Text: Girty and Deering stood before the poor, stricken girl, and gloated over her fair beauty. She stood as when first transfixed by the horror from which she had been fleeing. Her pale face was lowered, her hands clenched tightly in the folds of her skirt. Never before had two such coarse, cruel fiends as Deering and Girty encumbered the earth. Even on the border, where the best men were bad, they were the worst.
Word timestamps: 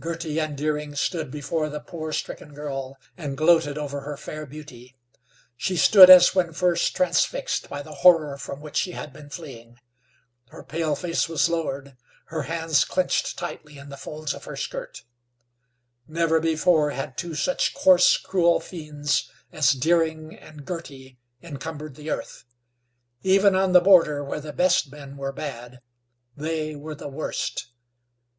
Girty 0.00 0.38
and 0.40 0.56
Deering 0.56 0.94
stood 0.94 1.30
before 1.30 1.68
the 1.68 1.80
poor, 1.80 2.10
stricken 2.10 2.54
girl, 2.54 2.96
and 3.14 3.36
gloated 3.36 3.76
over 3.76 4.00
her 4.00 4.16
fair 4.16 4.46
beauty. 4.46 4.96
She 5.54 5.76
stood 5.76 6.08
as 6.08 6.34
when 6.34 6.54
first 6.54 6.96
transfixed 6.96 7.68
by 7.68 7.82
the 7.82 7.96
horror 7.96 8.38
from 8.38 8.62
which 8.62 8.76
she 8.76 8.92
had 8.92 9.12
been 9.12 9.28
fleeing. 9.28 9.78
Her 10.48 10.62
pale 10.62 10.96
face 10.96 11.28
was 11.28 11.46
lowered, 11.50 11.94
her 12.28 12.44
hands 12.44 12.86
clenched 12.86 13.38
tightly 13.38 13.76
in 13.76 13.90
the 13.90 13.98
folds 13.98 14.32
of 14.32 14.44
her 14.44 14.56
skirt. 14.56 15.02
Never 16.08 16.40
before 16.40 16.92
had 16.92 17.18
two 17.18 17.34
such 17.34 17.74
coarse, 17.74 18.16
cruel 18.16 18.60
fiends 18.60 19.30
as 19.52 19.72
Deering 19.72 20.34
and 20.34 20.64
Girty 20.64 21.18
encumbered 21.42 21.96
the 21.96 22.08
earth. 22.08 22.44
Even 23.20 23.54
on 23.54 23.72
the 23.72 23.82
border, 23.82 24.24
where 24.24 24.40
the 24.40 24.54
best 24.54 24.90
men 24.90 25.18
were 25.18 25.32
bad, 25.32 25.80
they 26.34 26.74
were 26.74 26.94
the 26.94 27.08
worst. 27.08 27.66